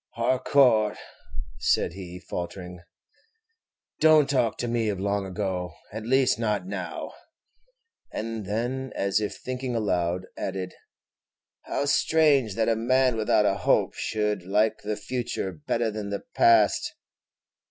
"Harcourt," 0.15 0.97
said 1.59 1.93
he, 1.93 2.17
falteringly, 2.19 2.81
"don't 3.99 4.27
talk 4.27 4.57
to 4.57 4.67
me 4.67 4.89
of 4.89 4.99
long 4.99 5.27
ago, 5.27 5.75
at 5.93 6.07
least 6.07 6.39
not 6.39 6.65
now;" 6.65 7.13
and 8.11 8.47
then, 8.47 8.91
as 8.95 9.19
if 9.21 9.37
thinking 9.37 9.75
aloud, 9.75 10.25
added, 10.35 10.73
"How 11.65 11.85
strange 11.85 12.55
that 12.55 12.67
a 12.67 12.75
man 12.75 13.15
without 13.15 13.45
a 13.45 13.57
hope 13.57 13.93
should 13.93 14.41
like 14.43 14.79
the 14.83 14.97
future 14.97 15.51
better 15.51 15.91
than 15.91 16.09
the 16.09 16.23
past!" 16.33 16.95